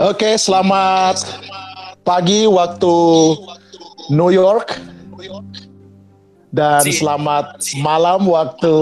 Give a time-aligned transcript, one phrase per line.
[0.00, 1.20] Oke, selamat
[2.08, 2.96] pagi waktu
[4.08, 4.72] New York.
[6.48, 8.72] Dan selamat malam waktu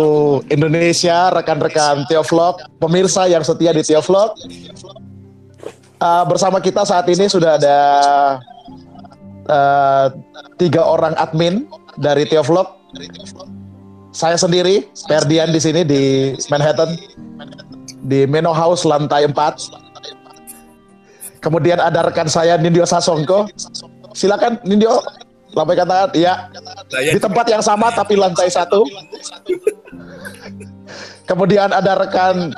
[0.47, 4.31] Indonesia, rekan-rekan Teovlog, pemirsa yang setia di Teovlog.
[5.99, 7.79] Uh, bersama kita saat ini sudah ada
[9.51, 10.15] uh,
[10.55, 11.67] tiga orang admin
[11.99, 12.79] dari Teovlog.
[14.15, 16.95] Saya sendiri, Perdian di sini di Manhattan,
[18.07, 19.88] di Meno House lantai 4.
[21.39, 23.47] Kemudian ada rekan saya Nindyo Sasongko.
[24.15, 24.99] Silakan Nindyo
[25.57, 26.53] Lambaikan tangan, iya.
[26.93, 28.85] Di tempat yang sama tapi lantai satu.
[31.25, 32.53] Kemudian ada rekan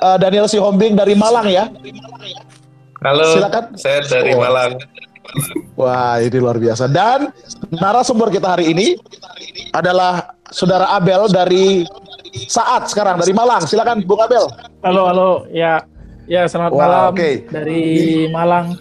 [0.00, 1.68] uh, Daniel Sihombing dari Malang ya.
[3.00, 3.64] Halo, Silakan.
[3.76, 4.40] saya dari oh.
[4.40, 4.76] Malang.
[5.76, 6.88] Wah, ini luar biasa.
[6.88, 7.32] Dan
[7.72, 8.96] narasumber kita hari ini
[9.72, 11.84] adalah Saudara Abel dari
[12.50, 13.64] Saat sekarang dari Malang.
[13.68, 14.48] Silakan Bung Abel.
[14.80, 15.30] Halo, halo.
[15.52, 15.82] Ya,
[16.30, 17.34] ya selamat Wah, malam okay.
[17.50, 17.82] dari
[18.30, 18.78] Malang.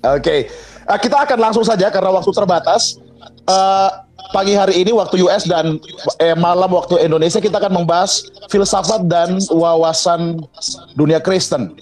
[0.00, 0.24] Oke.
[0.24, 0.40] Okay.
[0.88, 2.96] Uh, kita akan langsung saja karena waktu terbatas.
[3.44, 5.78] Uh, pagi hari ini waktu US dan
[6.18, 10.42] eh, malam waktu Indonesia kita akan membahas filsafat dan wawasan
[10.98, 11.78] dunia Kristen.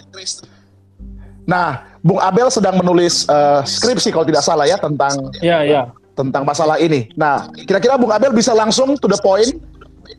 [1.48, 5.89] Nah, Bung Abel sedang menulis uh, skripsi kalau tidak salah ya tentang ya, ya.
[6.17, 7.09] tentang masalah ini.
[7.17, 9.57] Nah, kira-kira Bung Abel bisa langsung to the point,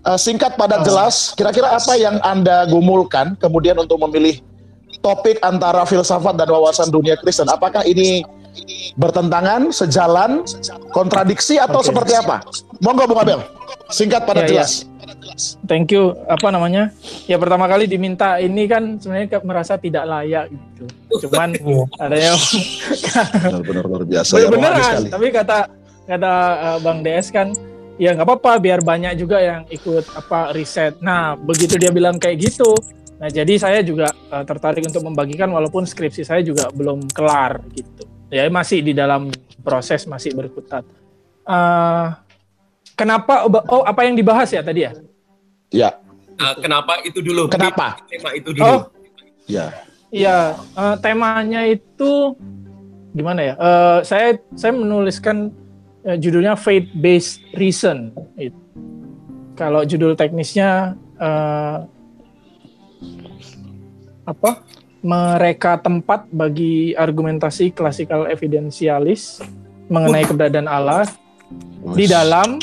[0.06, 1.34] uh, singkat padat jelas.
[1.34, 4.42] Kira-kira apa yang anda gumulkan kemudian untuk memilih
[5.00, 7.50] topik antara filsafat dan wawasan dunia Kristen?
[7.50, 8.26] Apakah ini
[8.96, 10.48] bertentangan, sejalan,
[10.96, 11.90] kontradiksi atau okay.
[11.92, 12.42] seperti apa?
[12.80, 13.40] Monggo Bung Abel,
[13.92, 14.84] singkat pada ya, jelas.
[14.84, 14.96] Ya.
[15.68, 16.16] Thank you.
[16.32, 16.96] Apa namanya?
[17.28, 20.86] Ya pertama kali diminta ini kan sebenarnya merasa tidak layak gitu.
[21.28, 21.54] Cuman
[22.00, 22.38] ada yang
[23.52, 24.32] benar-benar luar biasa.
[24.40, 25.02] Ya, beneran.
[25.12, 25.58] Tapi kata
[26.08, 27.52] kata uh, Bang DS kan
[27.96, 31.00] ya nggak apa-apa biar banyak juga yang ikut apa riset.
[31.00, 32.76] Nah begitu dia bilang kayak gitu,
[33.20, 38.16] nah jadi saya juga uh, tertarik untuk membagikan walaupun skripsi saya juga belum kelar gitu
[38.34, 39.30] ya masih di dalam
[39.62, 40.86] proses masih berkutat.
[41.46, 42.14] Uh,
[42.98, 43.46] kenapa?
[43.70, 44.92] Oh, apa yang dibahas ya tadi ya?
[45.70, 45.90] Ya.
[46.36, 47.48] Uh, kenapa itu dulu?
[47.48, 48.02] Kenapa?
[48.10, 48.66] Tema itu dulu.
[48.66, 48.82] Oh,
[49.48, 49.72] ya.
[50.12, 52.36] Iya, uh, temanya itu
[53.16, 53.54] gimana ya?
[53.56, 55.52] Uh, saya saya menuliskan
[56.06, 58.14] uh, judulnya faith based reason.
[58.38, 58.58] Itu.
[59.58, 61.86] Kalau judul teknisnya uh,
[64.26, 64.52] apa?
[65.06, 69.38] mereka tempat bagi argumentasi klasikal evidensialis
[69.86, 71.06] mengenai keberadaan Allah
[71.94, 72.58] di dalam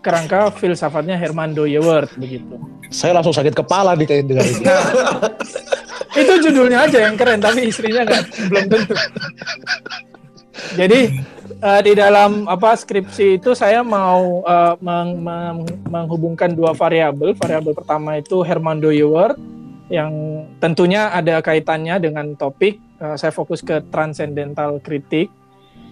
[0.00, 2.56] kerangka filsafatnya Herman Doyewert begitu.
[2.88, 4.64] Saya langsung sakit kepala nih kayak dengar ini.
[4.64, 4.80] Nah,
[6.16, 8.94] itu judulnya aja yang keren tapi istrinya nggak belum tentu.
[10.72, 11.00] Jadi
[11.62, 15.58] uh, di dalam apa skripsi itu saya mau uh, meng meng
[15.88, 17.34] menghubungkan dua variabel.
[17.34, 19.38] Variabel pertama itu Herman Doyewert
[19.88, 22.78] yang tentunya ada kaitannya dengan topik.
[22.98, 25.30] Uh, saya fokus ke transcendental kritik.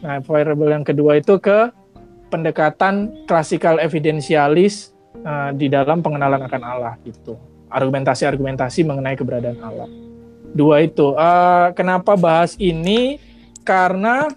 [0.04, 1.72] Nah, variable yang kedua itu ke
[2.28, 4.92] pendekatan klasikal evidensialis
[5.24, 7.34] uh, di dalam pengenalan akan Allah itu.
[7.66, 9.88] Argumentasi-argumentasi mengenai keberadaan Allah.
[10.54, 11.16] Dua itu.
[11.16, 13.18] Uh, kenapa bahas ini?
[13.66, 14.30] Karena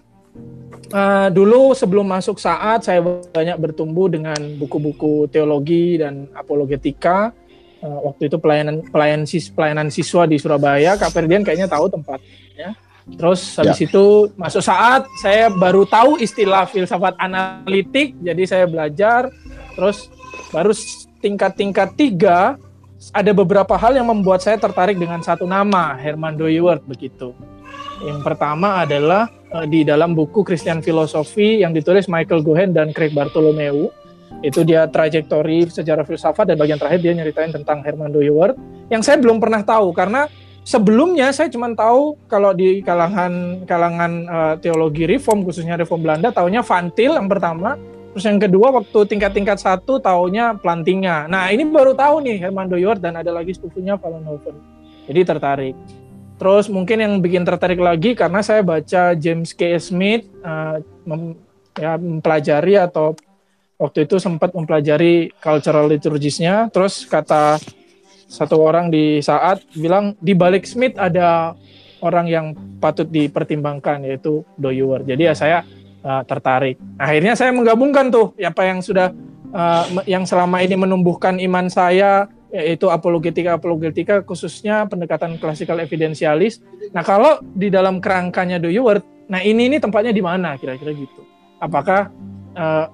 [0.94, 7.34] uh, dulu sebelum masuk saat saya banyak bertumbuh dengan buku-buku teologi dan apologetika.
[7.80, 12.76] Uh, waktu itu pelayanan pelayan sis, pelayanan siswa di Surabaya Kak Ferdian kayaknya tahu tempatnya.
[13.10, 13.88] Terus habis ya.
[13.88, 14.04] itu
[14.36, 19.32] masuk saat saya baru tahu istilah filsafat analitik jadi saya belajar.
[19.74, 20.12] Terus
[20.52, 20.76] baru
[21.24, 22.60] tingkat-tingkat tiga
[23.16, 27.32] ada beberapa hal yang membuat saya tertarik dengan satu nama Herman Doyewert begitu
[28.00, 33.12] yang pertama adalah uh, di dalam buku Christian Philosophy yang ditulis Michael Gohen dan Craig
[33.12, 33.92] Bartholomew.
[34.40, 38.56] Itu dia trajektori sejarah filsafat dan bagian terakhir dia nyeritain tentang Herman Doyewert
[38.88, 40.32] yang saya belum pernah tahu karena
[40.64, 46.64] sebelumnya saya cuma tahu kalau di kalangan kalangan uh, teologi reform khususnya reform Belanda tahunya
[46.64, 47.76] Van Til yang pertama
[48.16, 51.28] terus yang kedua waktu tingkat-tingkat satu tahunya Plantinga.
[51.28, 54.56] Nah ini baru tahu nih Herman Doyewert dan ada lagi sepupunya Vollenhoven
[55.04, 55.74] jadi tertarik
[56.40, 59.76] terus mungkin yang bikin tertarik lagi karena saya baca James K.
[59.76, 61.36] Smith uh, mem,
[61.76, 63.12] ya, mempelajari atau
[63.76, 67.60] waktu itu sempat mempelajari cultural liturgisnya terus kata
[68.24, 71.52] satu orang di saat bilang di balik Smith ada
[72.00, 72.46] orang yang
[72.80, 75.58] patut dipertimbangkan yaitu Doyuwer jadi ya saya
[76.04, 76.76] uh, tertarik.
[76.96, 79.12] Akhirnya saya menggabungkan tuh apa yang sudah
[79.52, 86.58] uh, yang selama ini menumbuhkan iman saya yaitu apologetika apologetika khususnya pendekatan klasikal evidensialis
[86.90, 91.22] nah kalau di dalam kerangkanya Doyuwer nah ini ini tempatnya di mana kira-kira gitu
[91.62, 92.10] apakah
[92.58, 92.86] uh,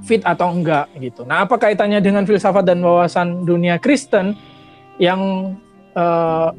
[0.00, 1.28] fit atau enggak gitu.
[1.28, 4.32] Nah, apa kaitannya dengan filsafat dan wawasan dunia Kristen
[4.96, 5.52] yang
[5.92, 6.50] uh,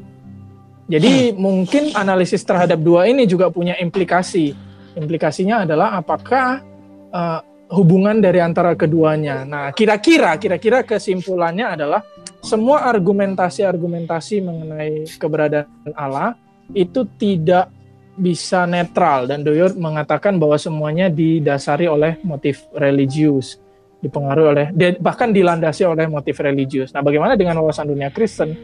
[0.84, 4.52] Jadi mungkin analisis terhadap dua ini juga punya implikasi.
[5.00, 6.60] Implikasinya adalah apakah
[7.08, 7.40] uh,
[7.74, 9.42] hubungan dari antara keduanya.
[9.42, 12.00] Nah, kira-kira kira-kira kesimpulannya adalah
[12.40, 16.38] semua argumentasi-argumentasi mengenai keberadaan Allah
[16.72, 17.68] itu tidak
[18.14, 23.58] bisa netral dan Doyor mengatakan bahwa semuanya didasari oleh motif religius,
[23.98, 24.66] dipengaruhi oleh
[25.02, 26.94] bahkan dilandasi oleh motif religius.
[26.94, 28.54] Nah, bagaimana dengan wawasan dunia Kristen?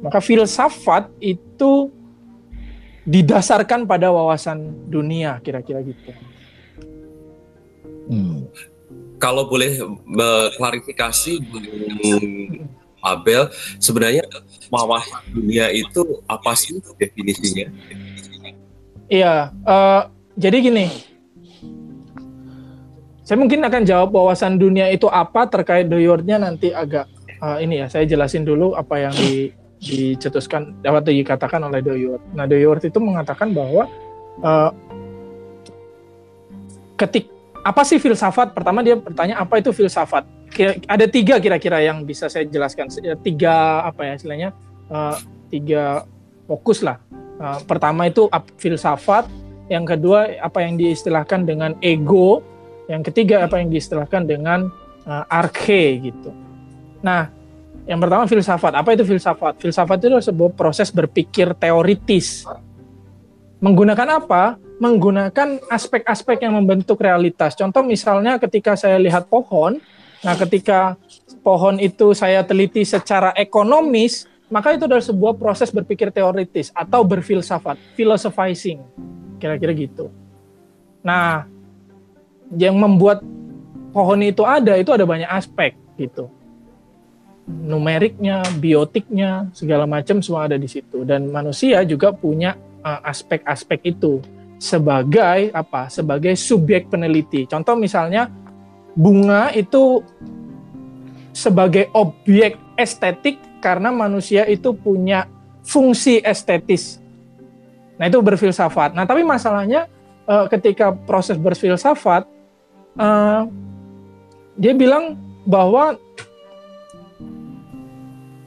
[0.00, 1.90] Maka filsafat itu
[3.04, 6.14] didasarkan pada wawasan dunia, kira-kira gitu.
[8.10, 8.50] Hmm.
[9.22, 9.78] Kalau boleh
[10.58, 11.38] klarifikasi
[13.00, 13.48] Abel,
[13.78, 14.26] sebenarnya
[14.68, 17.70] wawasan dunia itu apa sih definisinya?
[19.06, 20.86] Iya, uh, jadi gini,
[23.24, 27.06] saya mungkin akan jawab wawasan dunia itu apa terkait doyornya nanti agak
[27.40, 32.20] uh, ini ya, saya jelasin dulu apa yang di dicetuskan dapat dikatakan oleh Doyort.
[32.36, 33.88] Nah Doyort itu mengatakan bahwa
[34.44, 34.70] uh,
[37.00, 38.56] ketik apa sih filsafat?
[38.56, 40.24] Pertama dia bertanya apa itu filsafat.
[40.50, 42.88] Kira, ada tiga kira-kira yang bisa saya jelaskan.
[43.20, 44.50] Tiga apa ya istilahnya?
[44.90, 45.16] Uh,
[45.52, 46.04] tiga
[46.48, 46.98] fokus lah.
[47.38, 48.26] Uh, pertama itu
[48.56, 49.28] filsafat.
[49.70, 52.42] Yang kedua apa yang diistilahkan dengan ego.
[52.90, 54.72] Yang ketiga apa yang diistilahkan dengan
[55.06, 56.34] uh, arche gitu.
[57.04, 57.30] Nah
[57.86, 58.72] yang pertama filsafat.
[58.74, 59.60] Apa itu filsafat?
[59.62, 62.48] Filsafat itu adalah sebuah proses berpikir teoritis.
[63.60, 64.56] Menggunakan apa?
[64.80, 67.52] Menggunakan aspek-aspek yang membentuk realitas.
[67.52, 69.76] Contoh misalnya ketika saya lihat pohon,
[70.24, 70.96] nah ketika
[71.44, 77.76] pohon itu saya teliti secara ekonomis, maka itu adalah sebuah proses berpikir teoritis atau berfilsafat,
[77.92, 78.80] philosophizing.
[79.36, 80.08] Kira-kira gitu.
[81.04, 81.44] Nah,
[82.56, 83.20] yang membuat
[83.92, 86.32] pohon itu ada itu ada banyak aspek gitu
[87.50, 91.02] numeriknya, biotiknya, segala macam semua ada di situ.
[91.02, 92.54] Dan manusia juga punya
[92.86, 94.12] uh, aspek-aspek uh, itu
[94.60, 95.88] sebagai apa?
[95.88, 97.48] Sebagai subjek peneliti.
[97.48, 98.28] Contoh misalnya
[98.92, 100.04] bunga itu
[101.32, 105.24] sebagai objek estetik karena manusia itu punya
[105.64, 107.00] fungsi estetis.
[107.96, 108.92] Nah, itu berfilsafat.
[108.92, 109.88] Nah, tapi masalahnya
[110.28, 112.28] uh, ketika proses berfilsafat
[113.00, 113.48] uh,
[114.60, 115.16] dia bilang
[115.48, 115.96] bahwa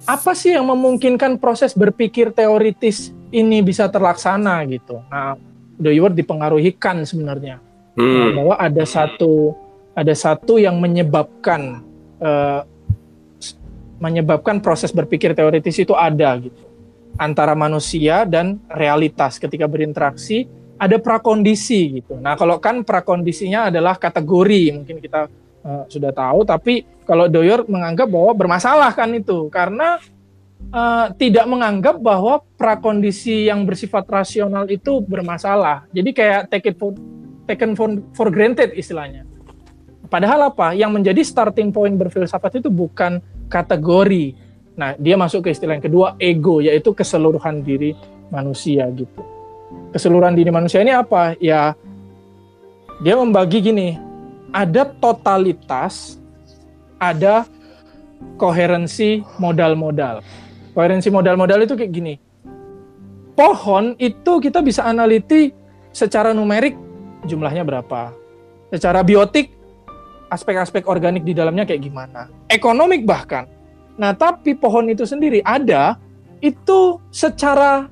[0.04, 5.00] apa sih yang memungkinkan proses berpikir teoritis ini bisa terlaksana gitu.
[5.08, 5.40] Nah,
[5.84, 7.60] Dewey dipengaruhi kan sebenarnya
[8.00, 8.08] hmm.
[8.08, 9.54] nah, bahwa ada satu
[9.94, 11.84] ada satu yang menyebabkan
[12.24, 12.64] uh,
[14.02, 16.64] menyebabkan proses berpikir teoritis itu ada gitu
[17.22, 20.50] antara manusia dan realitas ketika berinteraksi
[20.82, 22.18] ada prakondisi gitu.
[22.18, 25.30] Nah, kalau kan prakondisinya adalah kategori mungkin kita
[25.64, 30.02] uh, sudah tahu tapi kalau Doyor menganggap bahwa bermasalah kan itu karena
[30.72, 35.90] uh, tidak menganggap bahwa prakondisi yang bersifat rasional itu bermasalah.
[35.92, 36.96] Jadi kayak take it for,
[37.50, 39.28] taken for, for granted istilahnya.
[40.08, 40.78] Padahal apa?
[40.78, 43.18] Yang menjadi starting point berfilsafat itu bukan
[43.50, 44.38] kategori.
[44.78, 47.98] Nah dia masuk ke istilah yang kedua ego yaitu keseluruhan diri
[48.30, 49.22] manusia gitu.
[49.90, 51.34] Keseluruhan diri manusia ini apa?
[51.42, 51.74] Ya
[53.02, 53.98] dia membagi gini.
[54.54, 56.22] Ada totalitas,
[57.02, 57.50] ada
[58.38, 60.22] koherensi modal-modal.
[60.74, 62.16] Koherensi modal-modal itu kayak gini.
[63.34, 65.54] Pohon itu kita bisa analiti
[65.94, 66.74] secara numerik
[67.26, 68.14] jumlahnya berapa.
[68.74, 69.54] Secara biotik
[70.34, 72.30] aspek-aspek organik di dalamnya kayak gimana.
[72.50, 73.46] Ekonomik bahkan.
[73.94, 76.02] Nah, tapi pohon itu sendiri ada
[76.42, 77.86] itu secara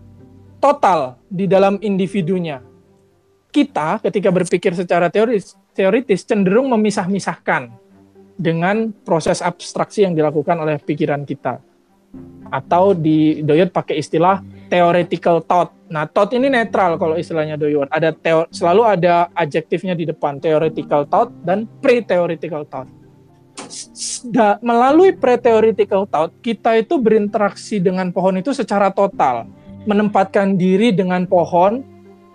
[0.57, 2.61] total di dalam individunya.
[3.53, 7.69] Kita ketika berpikir secara teoris teoritis cenderung memisah-misahkan
[8.35, 11.61] dengan proses abstraksi yang dilakukan oleh pikiran kita.
[12.51, 15.75] Atau di Doyot pakai istilah theoretical thought.
[15.91, 17.91] Nah, thought ini netral kalau istilahnya Doyot.
[17.91, 18.15] Ada
[18.51, 22.87] selalu ada adjektifnya di depan, theoretical thought dan pre-theoretical thought.
[24.31, 29.47] Da melalui pre-theoretical thought, kita itu berinteraksi dengan pohon itu secara total.
[29.83, 31.83] Menempatkan diri dengan pohon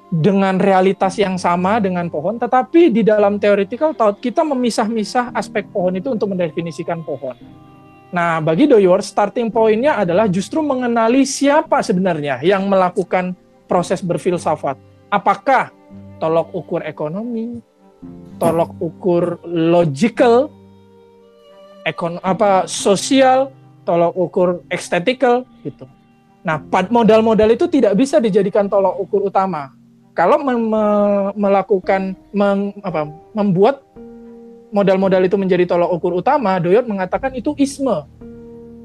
[0.06, 5.98] dengan realitas yang sama dengan pohon, tetapi di dalam theoretical thought kita memisah-misah aspek pohon
[5.98, 7.34] itu untuk mendefinisikan pohon.
[8.14, 13.34] Nah, bagi Doyor, starting point-nya adalah justru mengenali siapa sebenarnya yang melakukan
[13.66, 14.78] proses berfilsafat.
[15.10, 15.74] Apakah
[16.22, 17.58] tolok ukur ekonomi,
[18.38, 20.48] tolok ukur logical,
[21.82, 23.50] ekon apa sosial,
[23.82, 25.90] tolok ukur estetikal gitu.
[26.46, 26.62] Nah,
[26.94, 29.74] modal-modal itu tidak bisa dijadikan tolok ukur utama
[30.16, 30.84] kalau me me
[31.36, 33.04] melakukan meng, apa,
[33.36, 33.84] membuat
[34.76, 38.04] modal-modal itu menjadi tolok ukur utama, Doyot mengatakan itu isme.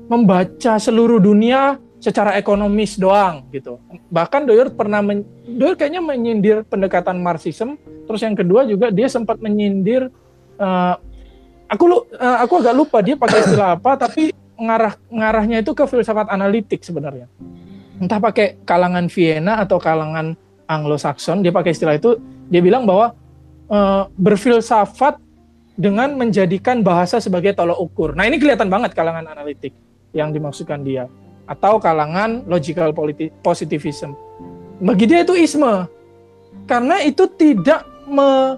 [0.07, 3.77] Membaca seluruh dunia secara ekonomis doang gitu.
[4.09, 7.77] Bahkan Doyer pernah men, Doyer kayaknya menyindir pendekatan Marxism.
[8.09, 10.09] Terus yang kedua juga dia sempat menyindir
[10.57, 10.95] uh,
[11.69, 15.85] aku lu, uh, aku agak lupa dia pakai istilah apa tapi ngarah ngarahnya itu ke
[15.85, 17.29] filsafat analitik sebenarnya.
[18.01, 20.33] Entah pakai kalangan Vienna atau kalangan
[20.65, 22.17] Anglo-Saxon, dia pakai istilah itu
[22.49, 23.13] dia bilang bahwa
[23.69, 25.21] uh, berfilsafat
[25.75, 28.09] dengan menjadikan bahasa sebagai tolok ukur.
[28.13, 29.71] Nah, ini kelihatan banget kalangan analitik
[30.11, 31.07] yang dimaksudkan dia
[31.47, 32.95] atau kalangan logical
[33.43, 34.15] positivism.
[34.81, 35.87] Bagi dia itu isme.
[36.67, 38.55] Karena itu tidak me,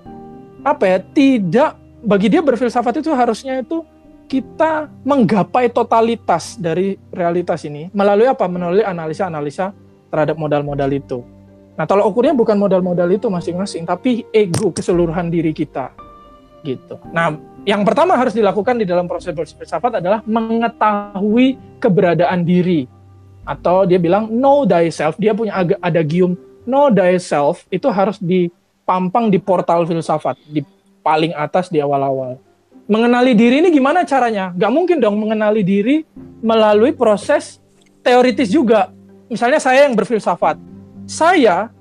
[0.62, 1.72] apa ya, tidak
[2.04, 3.82] bagi dia berfilsafat itu harusnya itu
[4.28, 8.46] kita menggapai totalitas dari realitas ini melalui apa?
[8.50, 9.72] Melalui analisa-analisa
[10.12, 11.22] terhadap modal-modal itu.
[11.74, 15.90] Nah, tolak ukurnya bukan modal-modal itu masing-masing, tapi ego keseluruhan diri kita.
[16.64, 16.96] Gitu.
[17.12, 17.36] Nah,
[17.68, 22.88] yang pertama harus dilakukan di dalam proses berfilsafat adalah mengetahui keberadaan diri.
[23.44, 29.40] Atau dia bilang know thyself, dia punya ada gium know thyself itu harus dipampang di
[29.40, 30.64] portal filsafat, di
[31.04, 32.40] paling atas di awal-awal.
[32.88, 34.52] Mengenali diri ini gimana caranya?
[34.56, 36.04] Gak mungkin dong mengenali diri
[36.44, 37.64] melalui proses
[38.04, 38.92] teoritis juga.
[39.32, 40.60] Misalnya saya yang berfilsafat.
[41.08, 41.72] Saya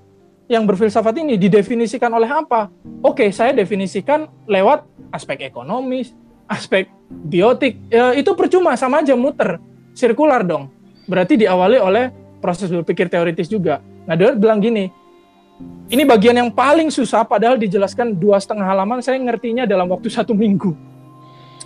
[0.50, 2.68] yang berfilsafat ini didefinisikan oleh apa?
[3.02, 4.84] Oke, saya definisikan lewat
[5.14, 6.12] aspek ekonomis,
[6.50, 9.60] aspek biotik, ya, itu percuma sama aja muter,
[9.92, 10.68] sirkular dong.
[11.06, 12.10] Berarti diawali oleh
[12.42, 13.80] proses berpikir teoritis juga.
[14.04, 14.90] Nah, dia bilang gini,
[15.92, 20.32] ini bagian yang paling susah, padahal dijelaskan dua setengah halaman, saya ngertinya dalam waktu satu
[20.34, 20.74] minggu.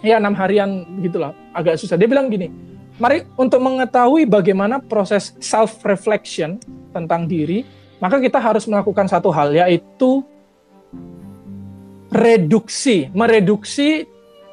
[0.05, 1.97] Ya, enam harian gitulah, agak susah.
[1.97, 2.53] Dia bilang gini,
[3.01, 6.61] mari untuk mengetahui bagaimana proses self-reflection
[6.93, 7.65] tentang diri,
[7.99, 10.25] maka kita harus melakukan satu hal, yaitu
[12.13, 14.05] reduksi, mereduksi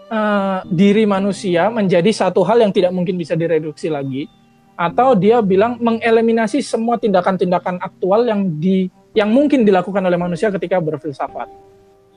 [0.10, 4.28] uh, diri manusia menjadi satu hal yang tidak mungkin bisa direduksi lagi,
[4.74, 10.82] atau dia bilang mengeliminasi semua tindakan-tindakan aktual yang di yang mungkin dilakukan oleh manusia ketika
[10.82, 11.46] berfilsafat.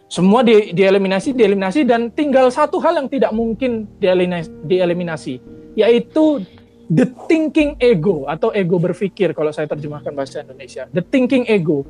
[0.07, 5.35] Semua di, dieliminasi, dieliminasi dan tinggal satu hal yang tidak mungkin dieliminasi, dieliminasi
[5.77, 6.41] yaitu
[6.87, 10.87] the thinking ego atau ego berpikir kalau saya terjemahkan bahasa Indonesia.
[10.91, 11.87] The thinking ego.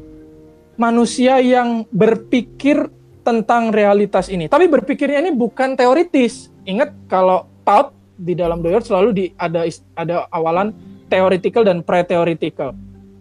[0.76, 2.92] Manusia yang berpikir
[3.24, 4.46] tentang realitas ini.
[4.46, 6.52] Tapi berpikirnya ini bukan teoritis.
[6.68, 9.64] Ingat kalau thought di dalam Doyer selalu di, ada
[9.96, 10.72] ada awalan
[11.08, 12.76] theoretical dan pre-theoretical.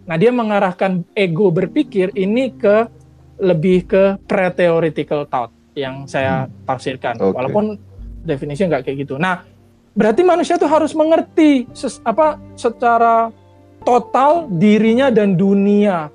[0.06, 2.86] Nah, dia mengarahkan ego berpikir ini ke
[3.42, 6.64] lebih ke pre-theoretical thought yang saya hmm.
[6.64, 7.14] tafsirkan.
[7.18, 7.34] Okay.
[7.34, 7.64] Walaupun
[8.24, 9.18] definisinya nggak kayak gitu.
[9.18, 9.44] Nah,
[9.96, 13.32] berarti manusia tuh harus mengerti ses, apa secara
[13.82, 16.12] total dirinya dan dunia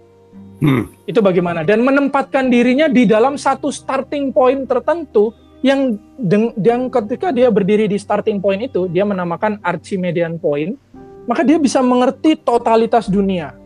[0.62, 0.94] Hmm.
[1.10, 1.66] Itu bagaimana?
[1.66, 5.34] Dan menempatkan dirinya di dalam satu starting point tertentu
[5.66, 10.78] yang deng, yang ketika dia berdiri di starting point itu, dia menamakan Archimedean point,
[11.26, 13.58] maka dia bisa mengerti totalitas dunia.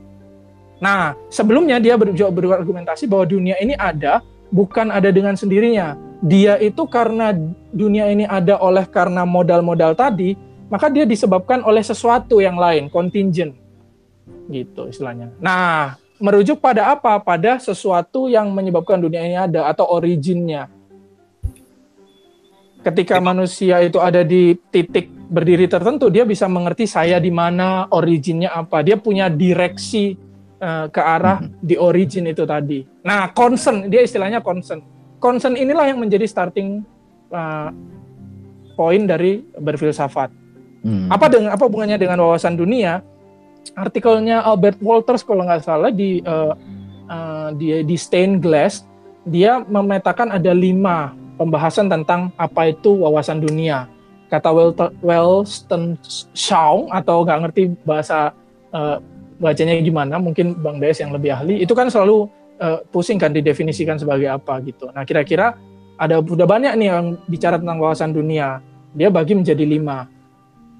[0.79, 5.99] Nah, sebelumnya dia ber, berargumentasi bahwa dunia ini ada bukan ada dengan sendirinya.
[6.23, 7.35] Dia itu karena
[7.75, 10.35] dunia ini ada oleh karena modal-modal tadi,
[10.71, 13.53] maka dia disebabkan oleh sesuatu yang lain, contingent.
[14.49, 15.33] Gitu istilahnya.
[15.41, 17.19] Nah, merujuk pada apa?
[17.19, 20.71] Pada sesuatu yang menyebabkan dunia ini ada atau originnya.
[22.85, 28.53] Ketika manusia itu ada di titik berdiri tertentu, dia bisa mengerti saya di mana, originnya
[28.53, 28.85] apa.
[28.85, 30.13] Dia punya direksi
[30.61, 31.65] uh, ke arah hmm.
[31.65, 32.85] di origin itu tadi.
[33.01, 34.94] Nah, concern, dia istilahnya concern.
[35.25, 36.85] Concern inilah yang menjadi starting
[37.33, 37.73] uh,
[38.77, 40.29] point dari berfilsafat.
[40.85, 41.09] Hmm.
[41.09, 43.01] Apa dengan apa hubungannya dengan wawasan dunia?
[43.73, 46.53] artikelnya Albert Walters kalau nggak salah di uh,
[47.09, 48.85] uh, di di Stained Glass
[49.25, 53.89] dia memetakan ada lima pembahasan tentang apa itu wawasan dunia
[54.29, 54.53] kata
[55.01, 55.97] Wellston
[56.37, 58.29] Shaw atau nggak ngerti bahasa
[58.69, 59.01] uh,
[59.41, 63.97] bacanya gimana mungkin Bang Des yang lebih ahli itu kan selalu uh, pusing kan didefinisikan
[63.99, 65.57] sebagai apa gitu nah kira-kira
[65.95, 68.59] ada udah banyak nih yang bicara tentang wawasan dunia
[68.95, 70.11] dia bagi menjadi lima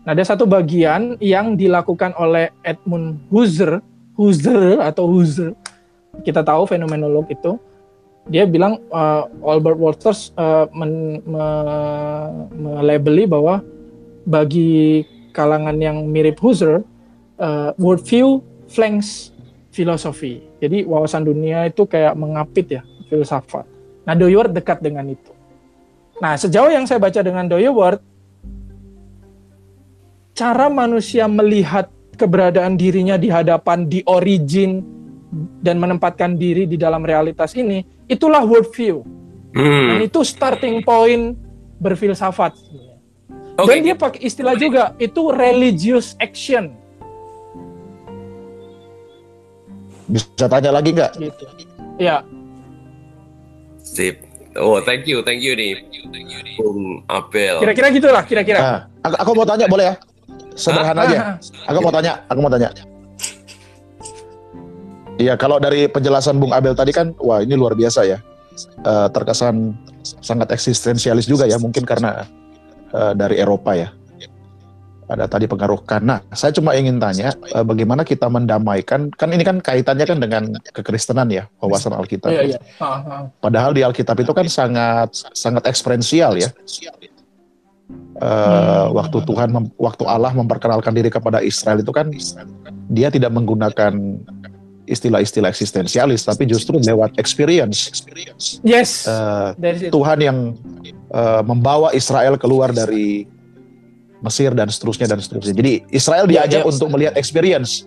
[0.06, 3.82] Nah, ada satu bagian yang dilakukan oleh Edmund Husserl,
[4.14, 5.58] Husserl atau Husserl.
[6.22, 7.58] Kita tahu fenomenolog itu.
[8.30, 11.46] Dia bilang uh, Albert Wolters uh, men, me,
[12.54, 13.66] melabeli bahwa
[14.30, 15.02] bagi
[15.34, 16.86] kalangan yang mirip Husserl,
[17.42, 19.34] uh, worldview flanks
[19.74, 20.46] filosofi.
[20.66, 23.70] Jadi wawasan dunia itu kayak mengapit ya filsafat.
[24.06, 25.32] Nah, Doyward dekat dengan itu.
[26.18, 28.02] Nah, sejauh yang saya baca dengan Doyward,
[30.34, 34.82] cara manusia melihat keberadaan dirinya di hadapan di origin
[35.60, 39.04] dan menempatkan diri di dalam realitas ini, itulah worldview.
[39.56, 39.88] Hmm.
[39.92, 41.36] Dan itu starting point
[41.80, 42.56] berfilsafat.
[43.56, 43.68] Okay.
[43.68, 46.76] Dan dia pakai istilah juga, itu religious action.
[50.06, 51.12] Bisa tanya lagi nggak?
[51.18, 51.46] gitu.
[51.98, 52.22] Ya,
[53.80, 54.22] Sip.
[54.56, 55.84] Oh, thank you, thank you nih,
[56.56, 57.60] Bung Abel.
[57.60, 58.58] kira-kira gitulah, kira-kira.
[58.58, 59.96] Nah, aku, aku mau tanya boleh ya?
[60.56, 61.18] Sederhana Ah, aja.
[61.20, 61.34] ah,
[61.68, 62.70] Aku mau tanya, aku mau tanya.
[65.16, 68.20] Iya, kalau dari penjelasan Bung Abel tadi kan, wah ini luar biasa ya.
[68.82, 69.76] Eh, terkesan
[70.22, 72.24] sangat eksistensialis juga ya, mungkin karena
[72.92, 73.92] eh, dari Eropa ya.
[75.06, 79.62] Ada tadi pengaruh karena saya cuma ingin tanya eh, bagaimana kita mendamaikan kan ini kan
[79.62, 80.44] kaitannya kan dengan
[80.74, 82.34] kekristenan ya wawasan Alkitab.
[82.34, 82.60] Iya, iya.
[82.82, 83.24] Ah, ah.
[83.38, 86.50] Padahal di Alkitab itu kan sangat sangat eksperensial ya.
[88.16, 88.96] Eh, Hmm.
[88.98, 92.10] Waktu Tuhan, mem- waktu Allah memperkenalkan diri kepada Israel itu kan
[92.90, 93.94] dia tidak menggunakan
[94.90, 97.90] istilah-istilah eksistensialis, tapi justru lewat experience.
[98.62, 99.06] Yes,
[99.78, 99.92] situ.
[99.94, 100.38] Tuhan yang
[101.14, 103.28] eh, membawa Israel keluar dari
[104.20, 105.54] Mesir dan seterusnya dan seterusnya.
[105.54, 106.68] Jadi Israel Ya, diajak ya.
[106.68, 107.84] untuk melihat experience,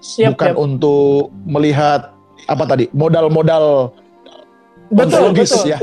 [0.00, 0.58] Siap, bukan siap.
[0.58, 2.12] untuk melihat
[2.44, 3.92] apa tadi modal-modal
[4.90, 5.70] Betul, ontologis betul.
[5.70, 5.78] ya.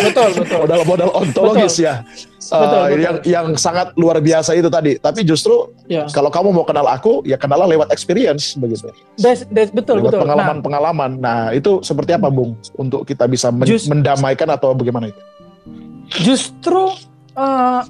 [0.00, 0.58] Betul, betul.
[0.62, 2.06] modal-modal ontologis ya.
[2.06, 3.00] Betul, Uh, betul.
[3.00, 4.94] yang yang sangat luar biasa itu tadi.
[4.94, 6.04] Tapi justru Ya.
[6.06, 8.92] kalau kamu mau kenal aku, ya kenallah lewat experience begitu.
[9.16, 10.18] Des, des, betul, lewat betul.
[10.20, 11.10] Nah, pengalaman-pengalaman.
[11.18, 12.54] Nah, itu seperti apa, Bung?
[12.74, 15.18] Untuk kita bisa men- Just- mendamaikan atau bagaimana itu?
[16.14, 16.92] justru
[17.34, 17.80] uh,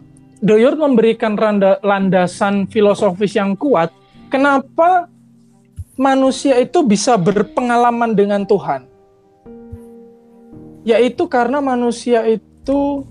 [0.44, 3.88] Doyor memberikan randa, landasan filosofis yang kuat.
[4.28, 5.08] Kenapa
[5.96, 8.84] manusia itu bisa berpengalaman dengan Tuhan?
[10.84, 13.08] Yaitu karena manusia itu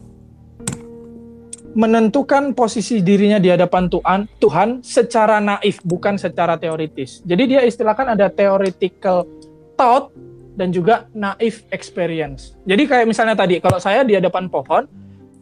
[1.73, 7.25] menentukan posisi dirinya di hadapan Tuhan, Tuhan secara naif, bukan secara teoritis.
[7.25, 9.25] Jadi dia istilahkan ada theoretical
[9.73, 10.13] thought
[10.53, 12.53] dan juga naif experience.
[12.69, 14.85] Jadi kayak misalnya tadi, kalau saya di hadapan pohon,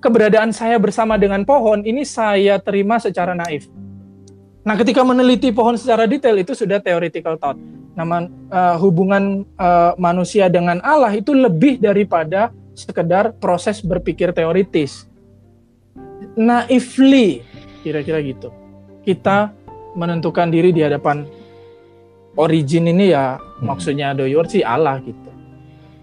[0.01, 3.69] keberadaan saya bersama dengan pohon ini saya terima secara naif.
[4.65, 7.57] Nah, ketika meneliti pohon secara detail itu sudah theoretical thought.
[7.93, 15.05] Nama eh, hubungan eh, manusia dengan Allah itu lebih daripada sekedar proses berpikir teoritis.
[16.33, 17.45] Naively,
[17.85, 18.49] kira-kira gitu.
[19.05, 19.53] Kita
[19.97, 21.27] menentukan diri di hadapan
[22.39, 23.69] origin ini ya Hmm.
[23.69, 25.29] maksudnya Doyor sih Allah gitu.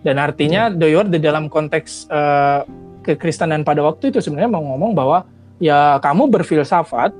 [0.06, 2.60] Dan artinya Doyor di dalam konteks eh,
[3.08, 5.24] kekristenan pada waktu itu sebenarnya mau ngomong bahwa
[5.56, 7.16] ya kamu berfilsafat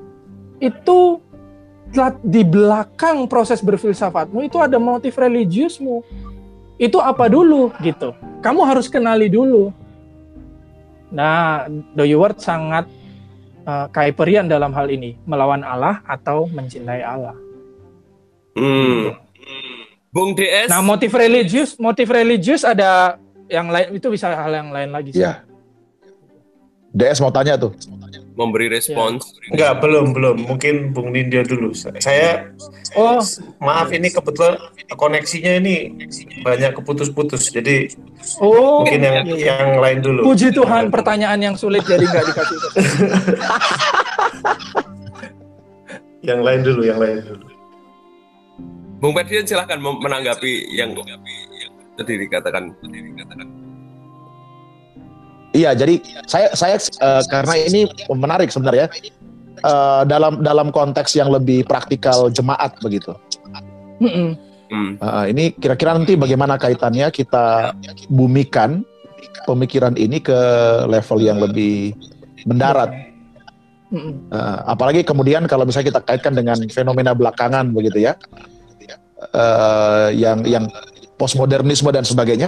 [0.61, 1.17] itu
[2.21, 6.05] di belakang proses berfilsafatmu itu ada motif religiusmu.
[6.79, 8.13] Itu apa dulu gitu.
[8.39, 9.73] Kamu harus kenali dulu.
[11.09, 11.65] Nah,
[11.97, 12.85] Doyuward sangat
[13.65, 17.35] uh, Kuiperian dalam hal ini, melawan Allah atau mencintai Allah.
[18.55, 19.17] Hmm.
[20.13, 20.69] Bung DS.
[20.71, 23.17] Nah, motif religius, motif religius ada
[23.49, 25.25] yang lain itu bisa hal yang lain lagi sih.
[25.25, 25.48] Iya.
[26.93, 27.73] DS mau tanya tuh.
[28.39, 29.35] memberi respons.
[29.51, 30.47] Enggak, belum, belum.
[30.47, 31.75] Mungkin Bung Nindya dulu.
[31.75, 32.55] Saya
[32.95, 33.19] Oh,
[33.59, 34.55] maaf ini kebetulan
[34.95, 36.07] koneksinya ini
[36.39, 37.51] banyak keputus-putus.
[37.51, 37.91] Jadi
[38.39, 38.87] oh.
[38.87, 39.45] mungkin yang iya, iya.
[39.59, 40.31] yang lain dulu.
[40.31, 42.59] Puji Tuhan pertanyaan yang sulit jadi nggak dikasih.
[46.19, 47.45] Yang lain dulu, yang lain dulu.
[48.99, 50.91] Bung Ferdian silahkan menanggapi yang
[51.95, 52.75] tadi dikatakan.
[55.49, 55.97] Iya, jadi
[56.29, 58.93] saya saya eh, karena ini menarik sebenarnya
[59.59, 63.11] Eh, dalam dalam konteks yang lebih praktikal jemaat begitu.
[63.99, 64.39] Mm-mm.
[64.71, 64.91] Hmm.
[64.95, 67.75] Eh, ini kira-kira nanti bagaimana kaitannya kita
[68.07, 68.87] bumikan
[69.43, 70.39] pemikiran ini ke
[70.87, 71.91] level yang lebih
[72.47, 72.87] mendarat.
[73.91, 78.15] Eh, apalagi kemudian kalau misalnya kita kaitkan dengan fenomena belakangan begitu ya,
[79.19, 80.71] Eh, yang yang
[81.19, 82.47] postmodernisme dan sebagainya.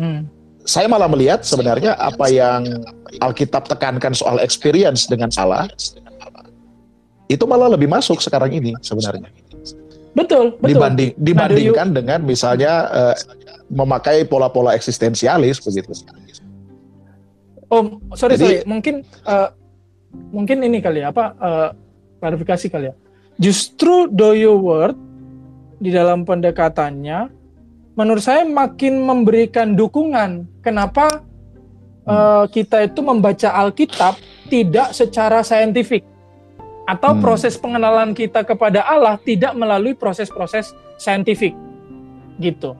[0.00, 0.24] Hmm.
[0.62, 2.62] Saya malah melihat sebenarnya apa yang
[3.18, 5.66] Alkitab tekankan soal experience dengan Allah
[7.26, 9.26] itu malah lebih masuk sekarang ini sebenarnya
[10.12, 10.76] Betul, betul.
[10.76, 13.16] dibanding dibandingkan dengan misalnya eh,
[13.72, 15.96] memakai pola-pola eksistensialis begitu.
[17.72, 19.48] Oh, sorry Jadi- sorry, mungkin eh,
[20.28, 21.68] mungkin ini kali ya apa eh,
[22.20, 22.94] klarifikasi kali ya.
[23.40, 24.94] Justru do your word
[25.80, 27.32] di dalam pendekatannya,
[27.94, 30.48] menurut saya makin memberikan dukungan.
[30.64, 31.08] Kenapa
[32.02, 34.18] eh, kita itu membaca Alkitab
[34.50, 36.02] tidak secara saintifik
[36.82, 37.22] atau Hmm.
[37.22, 41.54] proses pengenalan kita kepada Allah tidak melalui proses-proses saintifik,
[42.42, 42.74] gitu,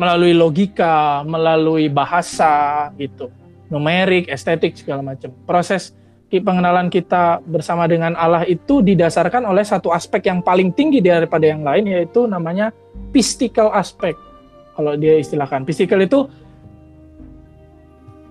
[0.00, 3.28] melalui logika, melalui bahasa, gitu
[3.72, 5.32] numerik, estetik segala macam.
[5.48, 5.96] Proses
[6.28, 11.64] pengenalan kita bersama dengan Allah itu didasarkan oleh satu aspek yang paling tinggi daripada yang
[11.64, 12.72] lain yaitu namanya
[13.12, 14.12] pistical aspek.
[14.72, 16.24] Kalau dia istilahkan pistical itu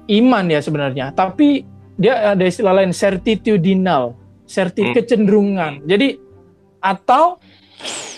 [0.09, 1.63] iman ya sebenarnya, tapi
[1.95, 4.17] dia ada istilah lain certitudinal,
[4.49, 4.93] certi Hmm.
[4.97, 5.73] kecenderungan.
[5.85, 6.17] Jadi
[6.81, 7.37] atau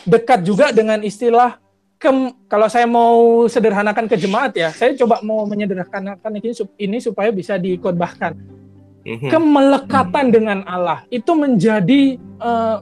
[0.07, 1.59] dekat juga dengan istilah
[1.99, 6.97] kem- kalau saya mau sederhanakan ke jemaat ya, saya coba mau menyederhanakan ini, sup- ini
[6.99, 8.35] supaya bisa dikhotbahkan.
[9.03, 9.27] Mhm.
[9.27, 12.77] Kemelekatan dengan Allah itu menjadi eh,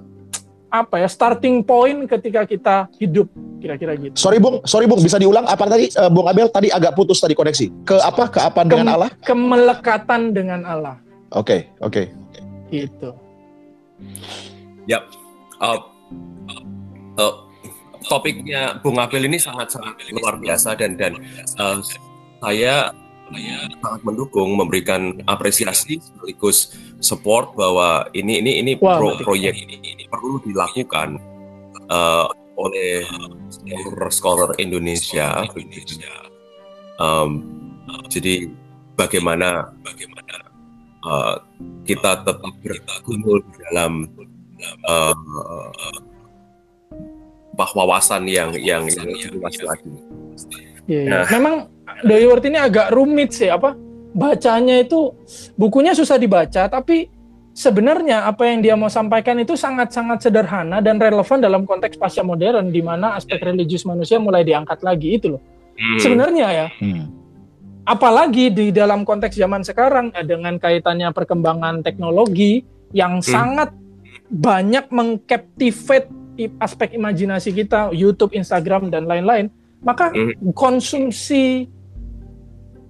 [0.72, 3.28] apa ya starting point ketika kita hidup
[3.60, 4.16] kira-kira gitu.
[4.16, 7.36] Sorry Bung, sorry Bung, bisa diulang apa tadi eh, Bung Abel tadi agak putus tadi
[7.36, 7.84] koneksi.
[7.84, 8.32] Ke apa?
[8.32, 9.10] Ke apa dengan Kem- Allah?
[9.22, 10.96] Kemelekatan dengan Allah
[11.32, 12.08] Oke, oke.
[12.72, 13.12] gitu.
[15.62, 15.78] Uh,
[17.22, 17.36] uh,
[18.10, 21.14] topiknya Bung Abel ini sangat-sangat luar biasa dan dan
[21.62, 21.78] uh,
[22.42, 22.90] saya
[23.82, 30.04] sangat mendukung memberikan apresiasi sekaligus support bahwa ini ini ini Wah, pro- proyek ini, ini
[30.08, 31.20] perlu dilakukan
[31.90, 32.28] uh,
[32.60, 33.04] oleh
[33.50, 35.48] scholar-scholar Indonesia.
[37.02, 37.42] Um,
[38.08, 38.46] jadi
[38.94, 40.36] bagaimana bagaimana
[41.02, 41.36] uh,
[41.88, 44.06] kita tetap bergumul dalam
[44.86, 45.16] uh,
[47.58, 49.90] wawasan yang yang yang luas lagi.
[50.90, 51.10] Iya, iya.
[51.10, 51.26] Nah.
[51.30, 51.56] Memang
[52.04, 53.78] Doyworth ini agak rumit sih apa
[54.12, 55.16] bacanya itu
[55.56, 57.08] bukunya susah dibaca tapi
[57.52, 62.72] sebenarnya apa yang dia mau sampaikan itu sangat-sangat sederhana dan relevan dalam konteks pasca modern
[62.72, 65.42] di mana aspek religius manusia mulai diangkat lagi itu loh.
[65.76, 66.00] Hmm.
[66.00, 67.08] Sebenarnya ya Hmm.
[67.82, 72.62] apalagi di dalam konteks zaman sekarang eh, dengan kaitannya perkembangan teknologi
[72.94, 73.74] yang sangat
[74.32, 76.08] banyak mengcaptivate
[76.60, 79.52] aspek imajinasi kita, YouTube, Instagram dan lain-lain,
[79.84, 80.56] maka Hmm.
[80.56, 81.68] konsumsi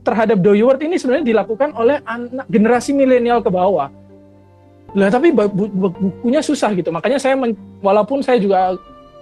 [0.02, 3.90] terhadap Doyworth ini sebenarnya dilakukan oleh anak generasi milenial ke bawah.
[4.92, 6.92] Lah tapi bu- bu- bu- bukunya susah gitu.
[6.92, 8.76] Makanya saya men- walaupun saya juga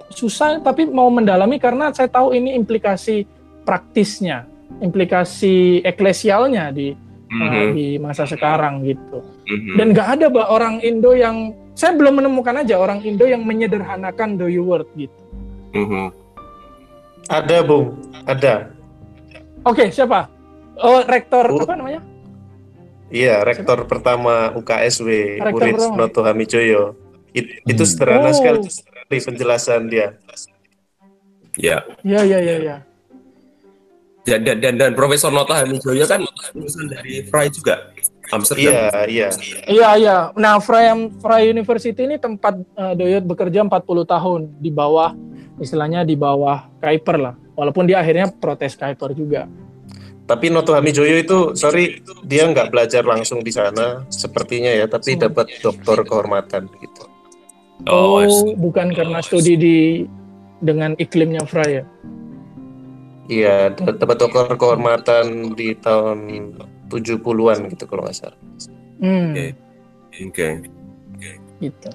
[0.09, 3.29] susah tapi mau mendalami karena saya tahu ini implikasi
[3.61, 4.49] praktisnya,
[4.81, 6.97] implikasi eklesialnya di
[7.29, 7.67] uh, Mhm.
[7.77, 9.21] di masa sekarang gitu.
[9.45, 9.75] Mhm.
[9.77, 14.41] Dan nggak ada Mbak, orang Indo yang saya belum menemukan aja orang Indo yang menyederhanakan
[14.41, 15.13] Doyworth gitu.
[15.77, 16.09] Mhm.
[17.29, 17.93] Ada, Bung.
[18.25, 18.73] Ada.
[19.61, 20.25] Oke, siapa?
[20.79, 21.63] Oh, rektor Oh.
[21.63, 22.01] apa namanya?
[23.09, 25.97] Iya, rektor pertama UKSW, Rektor.
[25.97, 26.93] Noto Hamijoyo.
[27.33, 27.89] It- itu Hmm.
[27.89, 28.37] sederhana Oh.
[28.37, 28.59] sekali
[29.09, 30.13] di penjelasan dia.
[31.57, 31.81] Ya.
[32.05, 32.77] Ya, ya, ya, ya.
[34.23, 36.21] Dan, dan dan dan Profesor Nota Hamijoyo kan
[36.53, 37.89] lulusan dari Fry juga.
[38.29, 38.69] Amsterdam.
[38.69, 39.29] Iya, iya.
[39.65, 40.17] Iya, iya.
[40.37, 40.85] Nah, Fry,
[41.17, 45.17] Fry University ini tempat uh, Doyot bekerja 40 tahun di bawah
[45.57, 47.33] istilahnya di bawah Kuiper lah.
[47.57, 49.49] Walaupun dia akhirnya protes Kuiper juga.
[50.29, 55.49] Tapi Noto Hamijoyo itu, sorry, dia nggak belajar langsung di sana, sepertinya ya, tapi dapat
[55.57, 57.03] doktor kehormatan gitu.
[57.89, 59.77] Oh, Oh, bukan karena studi di
[60.61, 61.85] dengan iklimnya Fry ya.
[63.25, 66.53] Iya, dapat doktor kehormatan di tahun
[66.93, 68.37] 70-an gitu kalau nggak salah.
[69.01, 70.45] Hmm, Oke.
[71.17, 71.31] Oke.
[71.57, 71.89] gitu.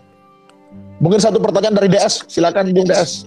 [0.99, 3.27] Mungkin satu pertanyaan dari DS, silakan Bung DS.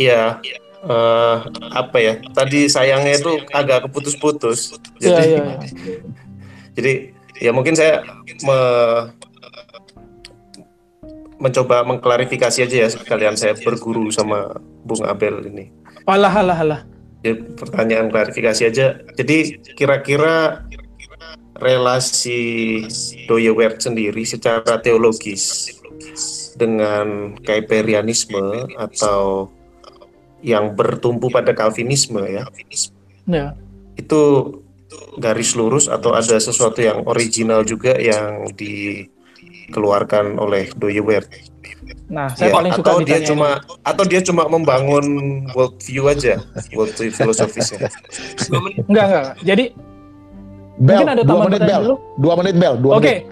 [0.00, 0.40] Iya,
[0.82, 1.36] eh,
[1.72, 2.14] apa ya?
[2.34, 4.76] Tadi sayangnya itu agak keputus-putus.
[4.98, 5.44] Iya, Jadi, iya.
[6.74, 6.92] jadi
[7.42, 8.02] ya mungkin saya
[8.42, 9.10] me-
[11.42, 14.54] mencoba mengklarifikasi aja ya sekalian saya berguru sama
[14.86, 15.74] Bung Abel ini.
[16.06, 16.80] Alah, alah, alah.
[17.22, 18.98] Ya, pertanyaan klarifikasi aja.
[19.18, 20.66] Jadi kira-kira
[21.62, 22.82] relasi
[23.30, 25.70] Doyewert sendiri secara teologis
[26.58, 29.50] dengan Kuiperianisme atau
[30.42, 32.44] yang bertumpu pada Calvinisme ya,
[33.24, 33.54] Ya.
[33.94, 34.20] itu
[35.16, 41.30] garis lurus atau ada sesuatu yang original juga yang dikeluarkan oleh Doyewert?
[42.12, 43.48] Nah, saya Ya, paling suka atau dia cuma
[43.80, 45.04] atau dia cuma membangun
[45.56, 46.42] world view aja,
[46.76, 47.88] world view filosofisnya.
[48.50, 49.36] Enggak, enggak, enggak.
[49.46, 49.64] Jadi
[50.82, 51.80] Bel, mungkin ada dua tambahan menit Bel.
[51.80, 51.94] dulu.
[52.18, 53.04] Dua menit Bel, dua Oke.
[53.06, 53.22] menit.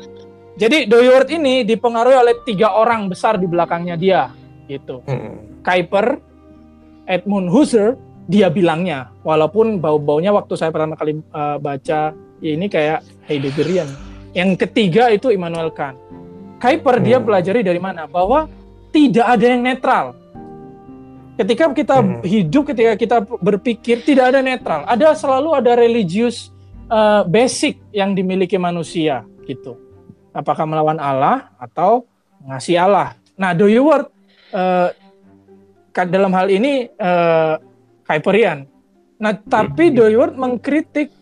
[0.61, 4.29] Jadi Doyworth ini dipengaruhi oleh tiga orang besar di belakangnya dia,
[4.69, 5.01] gitu.
[5.09, 5.61] Hmm.
[5.65, 6.21] Kuiper,
[7.11, 7.99] Edmund Husserl,
[8.31, 13.91] dia bilangnya, walaupun bau-baunya waktu saya pertama kali uh, baca ya ini kayak Heideggerian.
[14.31, 15.99] Yang ketiga itu Immanuel Kant.
[16.63, 17.27] Kuiper dia Hmm.
[17.27, 18.07] pelajari dari mana?
[18.07, 18.47] Bahwa
[18.95, 20.15] tidak ada yang netral.
[21.35, 22.23] Ketika kita Hmm.
[22.23, 24.87] hidup, ketika kita berpikir, tidak ada netral.
[24.87, 26.55] Ada selalu ada religius
[26.87, 29.75] uh, basic yang dimiliki manusia, gitu.
[30.31, 32.07] Apakah melawan Allah atau
[32.47, 33.19] ngasih Allah.
[33.35, 34.13] Nah, Doyworth
[34.55, 34.95] uh, ka-
[35.95, 37.59] dalam hal ini uh,
[38.07, 38.67] Kuiperian.
[39.21, 41.13] Nah, tapi Doyworth mengkritik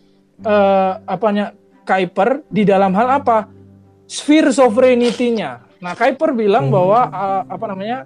[0.45, 1.51] uh, apanya
[1.83, 3.49] Kuiper di dalam hal apa?
[4.09, 5.65] Sphere sovereignty-nya.
[5.83, 6.75] Nah, Kuiper bilang Hmm.
[6.75, 7.97] bahwa uh, apa namanya?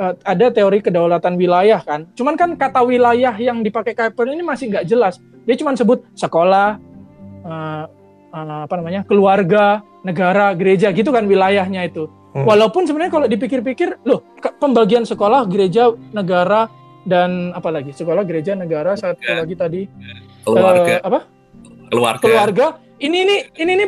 [0.00, 2.08] uh, ada teori kedaulatan wilayah kan.
[2.16, 5.18] Cuman kan kata wilayah yang dipakai Kuiper ini masih nggak jelas.
[5.48, 6.76] Dia cuma sebut sekolah,
[7.46, 7.84] uh,
[8.34, 9.02] uh, apa namanya?
[9.08, 12.08] keluarga, negara, gereja gitu kan wilayahnya itu.
[12.30, 12.46] Hmm.
[12.46, 14.22] Walaupun sebenarnya kalau dipikir-pikir, loh
[14.62, 16.70] pembagian sekolah, gereja, negara
[17.02, 17.90] dan apa lagi?
[17.90, 19.42] Sekolah, gereja, negara, satu Ya.
[19.42, 19.90] lagi tadi.
[20.46, 20.94] Keluarga.
[20.98, 21.20] Eh, apa?
[21.90, 22.22] keluarga.
[22.22, 22.66] Keluarga.
[23.02, 23.86] Ini ini ini ini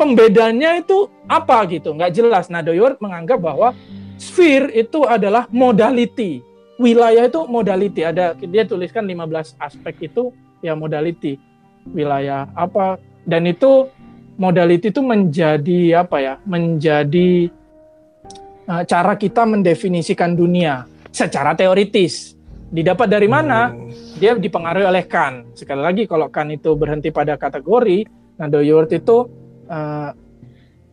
[0.00, 1.92] pembedanya itu apa gitu?
[1.92, 2.48] Nggak jelas.
[2.48, 3.76] Nah Doyort menganggap bahwa
[4.16, 6.40] sphere itu adalah modality.
[6.80, 8.08] Wilayah itu modality.
[8.08, 10.32] Ada dia tuliskan 15 aspek itu
[10.64, 11.36] ya modality.
[11.92, 12.96] Wilayah apa?
[13.26, 13.90] Dan itu
[14.40, 16.34] modality itu menjadi apa ya?
[16.46, 17.65] Menjadi uh,
[18.66, 23.90] cara kita mendefinisikan dunia secara teoritis didapat dari mana Hmm.
[24.18, 25.54] dia dipengaruhi oleh Kant.
[25.54, 28.04] Sekali lagi kalau Kant itu berhenti pada kategori,
[28.36, 29.30] nah Doyort itu
[29.70, 30.10] eh,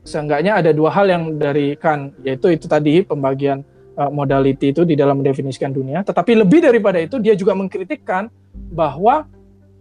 [0.03, 3.65] seenggaknya ada dua hal yang dari Kant, yaitu itu tadi pembagian
[3.97, 6.05] eh, modality itu di dalam mendefinisikan dunia.
[6.05, 8.29] Tetapi lebih daripada itu dia juga mengkritikkan
[8.73, 9.25] bahwa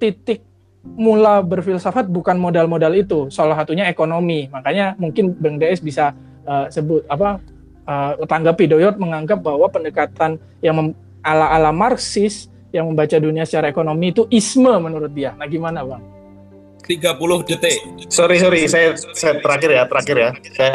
[0.01, 0.41] titik
[0.83, 4.49] mula berfilsafat bukan modal-modal itu, salah satunya ekonomi.
[4.51, 6.17] Makanya mungkin Bang DS bisa
[6.49, 7.37] eh, sebut apa
[7.87, 14.27] eh, tanggapi Doyort menganggap bahwa pendekatan yang ala-ala Marxis yang membaca dunia secara ekonomi itu
[14.33, 15.37] isme menurut dia.
[15.37, 16.03] Nah gimana bang?
[16.83, 17.79] 30 detik
[18.11, 20.31] Sorry sorry, saya saya terakhir ya terakhir ya.
[20.57, 20.75] Saya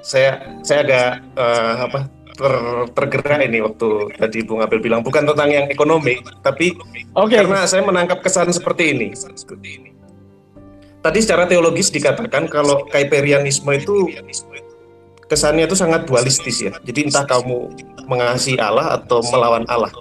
[0.00, 0.30] saya
[0.64, 2.00] saya agak eh, apa
[2.40, 2.54] ter,
[2.96, 6.72] tergerak ini waktu tadi Bung Abel bilang bukan tentang yang ekonomi, tapi
[7.12, 7.36] Oke.
[7.36, 9.08] karena saya menangkap kesan seperti ini.
[11.00, 14.08] Tadi secara teologis dikatakan kalau Kaiperianisme itu
[15.30, 16.74] kesannya itu sangat dualistis ya.
[16.82, 17.70] Jadi entah kamu
[18.10, 19.94] mengasihi Allah atau melawan Allah.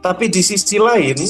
[0.00, 1.20] Tapi di sisi lain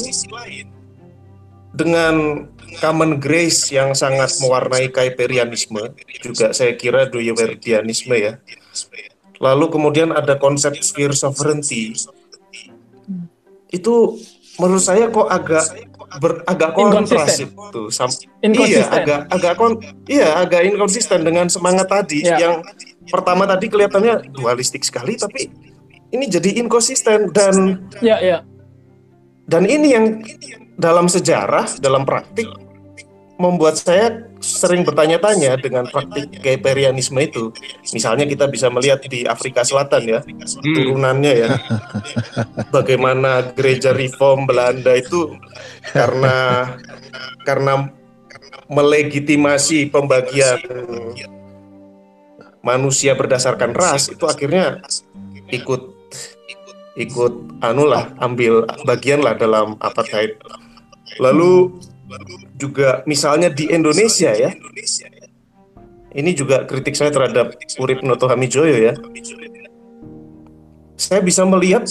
[1.75, 2.47] dengan
[2.79, 5.91] common grace yang sangat mewarnai Kaiperianisme,
[6.23, 8.39] juga saya kira Doyewerdianisme ya.
[9.43, 11.91] Lalu kemudian ada konsep sphere sovereignty.
[13.67, 14.15] Itu
[14.55, 15.65] menurut saya kok agak
[16.23, 17.81] ber, agak kontras itu.
[17.91, 22.39] Sam- iya, agak agak kon, iya agak inkonsisten dengan semangat tadi Ya.
[22.39, 22.63] yang
[23.11, 25.51] pertama tadi kelihatannya dualistik sekali tapi
[26.11, 28.37] ini jadi inkonsisten dan Ya ya.
[29.47, 30.05] dan ini yang
[30.79, 32.47] dalam sejarah, dalam praktik
[33.37, 37.49] membuat saya sering bertanya-tanya dengan praktik Kaiperianisme itu.
[37.89, 40.61] Misalnya kita bisa melihat di Afrika Selatan ya, Hmm.
[40.77, 41.49] turunannya ya.
[42.75, 45.37] Bagaimana gereja reform Belanda itu
[45.89, 46.69] karena
[47.45, 47.89] karena
[48.69, 50.61] melegitimasi pembagian
[52.61, 54.81] manusia berdasarkan ras itu akhirnya
[55.49, 55.93] ikut
[56.95, 60.37] ikut anu lah ambil bagian lah dalam apartheid.
[61.19, 61.79] Lalu
[62.55, 64.51] juga misalnya di Indonesia ya.
[66.11, 68.93] Ini juga kritik saya terhadap Urip Noto Hamijoyo ya.
[70.99, 71.87] Saya bisa melihat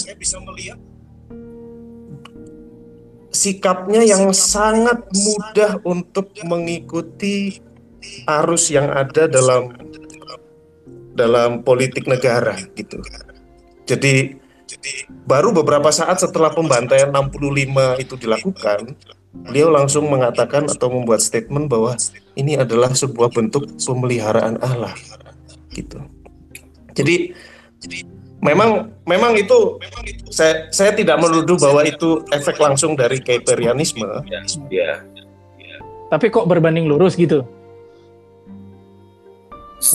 [3.33, 7.57] sikapnya yang sangat mudah untuk mengikuti
[8.29, 9.73] arus yang ada dalam
[11.15, 12.99] dalam politik negara gitu.
[13.85, 14.39] Jadi
[15.27, 18.95] baru beberapa saat setelah pembantaian 65 itu dilakukan,
[19.31, 21.95] beliau langsung mengatakan atau membuat statement bahwa
[22.35, 24.95] ini adalah sebuah bentuk pemeliharaan Allah
[25.75, 25.99] gitu.
[26.95, 27.35] Jadi
[28.43, 29.79] memang memang itu
[30.33, 34.07] saya saya tidak menuduh bahwa itu efek langsung dari Kaiperianisme.
[34.71, 35.03] ya
[36.11, 37.47] Tapi kok berbanding lurus gitu?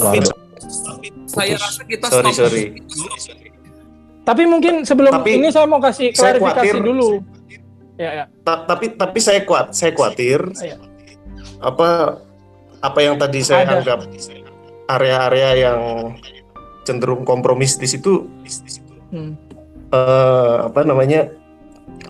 [0.01, 0.46] Waduh.
[1.37, 2.65] Saya rasa kita Sorry, stop sorry.
[4.23, 7.11] Tapi mungkin sebelum Tapi ini saya mau kasih saya klarifikasi khawatir- dulu.
[7.97, 8.25] Ya ya.
[8.43, 10.77] Ta- tapi tapi saya kuat, saya khawatir Iya.
[11.59, 12.21] apa
[12.79, 13.73] apa yang tadi saya Ada.
[13.81, 14.01] anggap
[14.87, 15.81] area-area yang
[16.83, 18.27] cenderung kompromistis itu
[19.09, 19.39] Hmm.
[19.89, 21.31] eh, apa namanya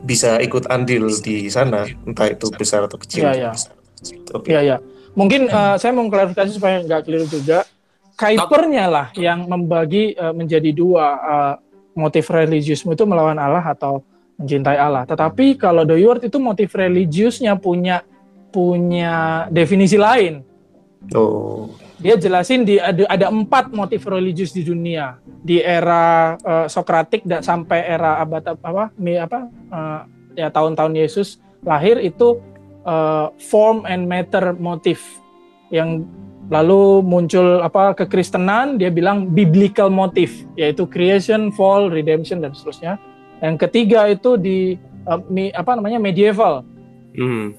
[0.03, 3.25] bisa ikut andil di sana entah itu besar atau kecil.
[3.25, 3.51] Iya, iya.
[4.33, 4.49] Oke.
[4.51, 4.77] Iya ya.
[5.13, 7.63] Mungkin eh, saya mau klarifikasi supaya nggak keliru juga.
[8.17, 11.55] Kuipernya lah yang membagi eh, menjadi dua eh,
[11.93, 14.01] motif religiusmu itu melawan Allah atau
[14.41, 15.05] mencintai Allah.
[15.05, 18.05] Tetapi kalau Doyort itu motif religiusnya punya
[18.49, 20.41] punya definisi lain.
[21.13, 27.23] Oh, Dia jelasin di ada, ada empat motif religius di dunia di era eh, Sokratik
[27.29, 30.01] dan sampai era abad apa mi- apa eh,
[30.41, 32.41] ya tahun-tahun Yesus lahir itu
[32.85, 35.05] eh, form and matter motif
[35.69, 36.05] yang
[36.47, 42.99] lalu muncul apa kekristenan dia bilang biblical motif yaitu creation, fall, redemption dan seterusnya.
[43.43, 46.63] Yang ketiga itu di eh, mi- apa namanya medieval
[47.17, 47.57] Hmm.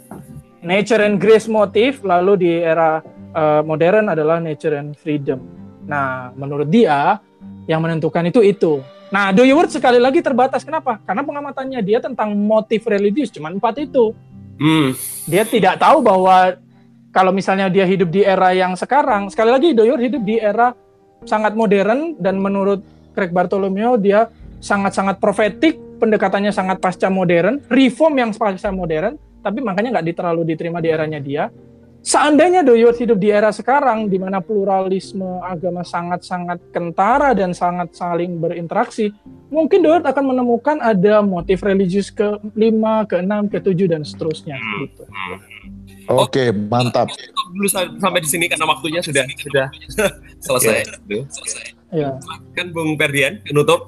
[0.62, 3.02] nature and grace motif lalu di era
[3.34, 5.42] uh, modern adalah nature and freedom.
[5.90, 7.18] Nah, menurut dia
[7.66, 8.86] yang menentukan itu itu.
[9.10, 10.62] Nah, Doyeword sekali lagi terbatas.
[10.62, 11.02] Kenapa?
[11.02, 14.14] Karena pengamatannya dia tentang motif religius cuma empat itu.
[14.62, 14.94] Hmm.
[15.26, 16.54] Dia tidak tahu bahwa
[17.12, 20.76] kalau misalnya dia hidup di era yang sekarang, sekali lagi Doyeword hidup di era
[21.26, 22.84] sangat modern dan menurut
[23.18, 24.30] Craig Bartholomew dia
[24.62, 30.78] sangat-sangat profetik, pendekatannya sangat pasca modern, reform yang pasca modern, tapi makanya nggak terlalu diterima
[30.84, 31.50] di eranya dia.
[32.08, 38.40] Seandainya Doyot hidup di era sekarang di mana pluralisme agama sangat-sangat kentara dan sangat saling
[38.40, 39.12] berinteraksi,
[39.52, 44.56] mungkin Doyot akan menemukan ada motif religius ke lima, ke enam, ke tujuh dan seterusnya.
[44.56, 45.04] Gitu.
[46.08, 47.12] Oke, mantap.
[47.52, 49.68] Dulu sampai di sini karena waktunya sudah sudah
[50.40, 50.88] selesai.
[51.12, 51.28] Yeah.
[51.28, 51.66] selesai.
[51.92, 52.16] Ya.
[52.56, 53.84] Kan Bung Perdian, penutup.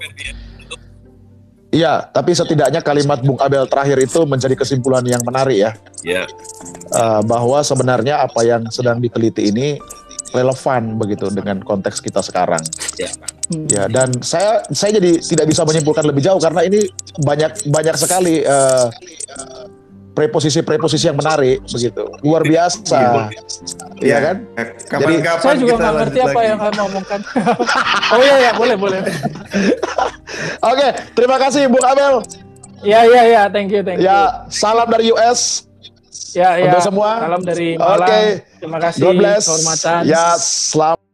[1.70, 5.72] Iya, tapi setidaknya kalimat Bung Abel terakhir itu menjadi kesimpulan yang menarik ya.
[6.02, 6.24] Iya.
[6.90, 9.78] Uh, bahwa sebenarnya apa yang sedang diteliti ini
[10.34, 12.62] relevan begitu dengan konteks kita sekarang.
[12.98, 13.10] Ya.
[13.66, 16.86] Ya, dan saya saya jadi tidak bisa menyimpulkan lebih jauh karena ini
[17.22, 18.94] banyak banyak sekali uh,
[20.14, 22.04] preposisi-preposisi yang menarik begitu.
[22.26, 23.00] Luar biasa.
[24.00, 24.06] Iya.
[24.06, 24.36] Ya kan?
[24.90, 26.50] Jadi saya juga nggak ngerti apa lagi.
[26.50, 27.20] yang kamu omongkan.
[28.10, 29.00] Oh iya ya boleh boleh.
[29.06, 32.26] Oke okay, terima kasih Bung Abel.
[32.82, 34.10] Ya ya ya thank you thank ya, you.
[34.10, 34.20] ya
[34.50, 35.70] salam dari US
[36.34, 36.74] ya ya.
[36.74, 37.22] Untuk semua.
[37.22, 38.10] Salam dari Malang.
[38.10, 38.26] Okay.
[38.58, 39.46] terima kasih God bless.
[39.46, 40.02] kehormatan.
[40.10, 41.09] Ya selamat